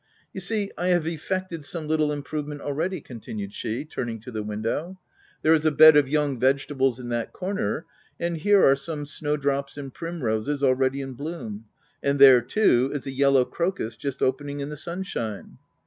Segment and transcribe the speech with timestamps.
[0.33, 4.41] You see I have effected some little im provement already/' continued she, turning to the
[4.41, 4.89] window.
[4.89, 4.97] u
[5.43, 7.85] There is a bed of young vege 118 THE TENANT tables in that corner,
[8.19, 11.65] and here are some snow drops and primroses already in bloom—
[12.01, 15.59] and there, too, is a yellow crocus just opening in the sunshine."